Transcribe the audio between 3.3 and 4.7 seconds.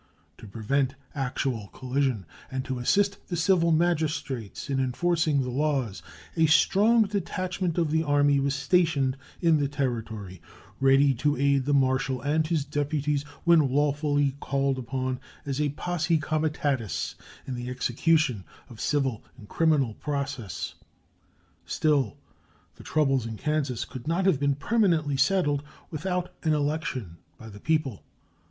civil magistrates